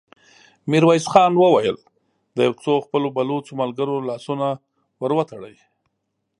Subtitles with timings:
[0.71, 1.77] ميرويس خان وويل:
[2.35, 4.47] د يو څو خپلو بلوڅو ملګرو لاسونه
[5.01, 5.55] ور وتړئ!